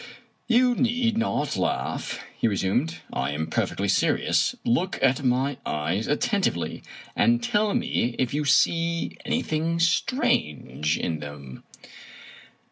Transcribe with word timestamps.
"You 0.47 0.73
need 0.73 1.15
not 1.15 1.55
laugh," 1.55 2.19
he 2.35 2.47
resumed; 2.47 2.95
"I 3.13 3.33
am 3.33 3.45
perfectly 3.45 3.87
serious. 3.87 4.55
Look 4.65 4.97
at 4.99 5.23
my 5.23 5.57
eyes 5.63 6.07
attentively, 6.07 6.81
and 7.15 7.43
tell 7.43 7.75
me 7.75 8.15
if 8.17 8.33
you 8.33 8.43
see 8.43 9.15
anything 9.25 9.79
strange 9.79 10.97
in 10.97 11.19
them." 11.19 11.63